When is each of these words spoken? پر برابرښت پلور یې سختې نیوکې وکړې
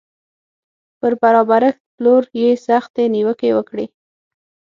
پر 0.99 1.11
برابرښت 1.21 1.81
پلور 1.95 2.23
یې 2.41 2.49
سختې 2.67 3.03
نیوکې 3.15 3.49
وکړې 3.57 3.85